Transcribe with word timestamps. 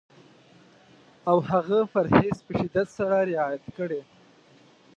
او 1.29 1.37
هغه 1.49 1.79
پرهېز 1.93 2.37
په 2.45 2.51
شدت 2.59 2.87
سره 2.97 3.17
رعایت 3.31 3.65
کړي. 3.77 4.01